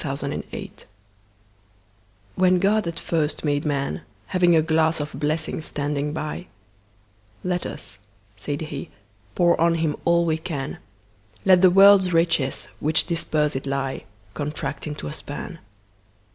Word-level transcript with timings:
The 0.03 0.15
Pulley 0.17 0.71
WHEN 2.33 2.57
God 2.57 2.87
at 2.87 2.97
first 2.99 3.45
made 3.45 3.63
Man, 3.65 4.01
Having 4.25 4.55
a 4.55 4.63
glass 4.63 4.99
of 4.99 5.13
blessings 5.13 5.65
standing 5.65 6.11
by—Let 6.11 7.67
us 7.67 7.99
(said 8.35 8.61
He) 8.61 8.89
pour 9.35 9.61
on 9.61 9.75
him 9.75 9.95
all 10.03 10.25
we 10.25 10.39
can; 10.39 10.79
Let 11.45 11.61
the 11.61 11.69
world's 11.69 12.13
riches, 12.13 12.67
which 12.79 13.05
dispersèd 13.05 13.67
lie, 13.67 14.05
Contract 14.33 14.87
into 14.87 15.05
a 15.05 15.13
span. 15.13 15.59